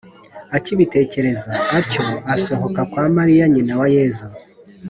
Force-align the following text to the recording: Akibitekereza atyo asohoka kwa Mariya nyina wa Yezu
Akibitekereza 0.57 1.53
atyo 1.77 2.05
asohoka 2.33 2.81
kwa 2.91 3.05
Mariya 3.17 3.45
nyina 3.53 3.73
wa 3.79 3.87
Yezu 3.95 4.27